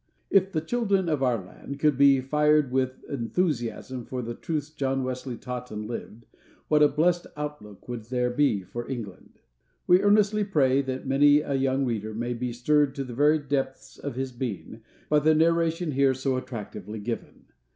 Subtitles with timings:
[0.31, 5.03] If the children of our land could be fired with enthusiasm for the truths John
[5.03, 6.25] Wesley taught and lived,
[6.69, 9.41] what a blessed outlook would there be for England!
[9.85, 13.99] We earnestly pray, that many a young reader may be stirred to the very depths
[13.99, 17.45] of his being, by the narration here so attractively given.